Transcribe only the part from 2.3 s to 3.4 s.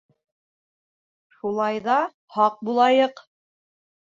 һаҡ булайыҡ.